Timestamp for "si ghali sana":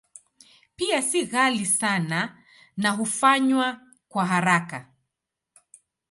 1.09-2.35